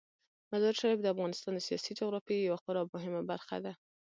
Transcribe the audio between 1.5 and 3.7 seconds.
د سیاسي جغرافیې یوه خورا مهمه برخه